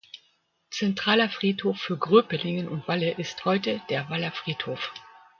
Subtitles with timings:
[0.71, 4.91] Zentraler Friedhof für Gröpelingen und Walle ist heute der Waller Friedhof.